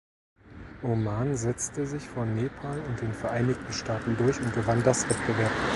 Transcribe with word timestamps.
Oman 0.81 1.35
setzte 1.37 1.85
sich 1.85 2.01
vor 2.01 2.25
Nepal 2.25 2.79
und 2.87 3.01
den 3.01 3.13
Vereinigten 3.13 3.71
Staaten 3.71 4.17
durch 4.17 4.41
und 4.41 4.51
gewann 4.55 4.81
das 4.81 5.07
Wettbewerb. 5.07 5.51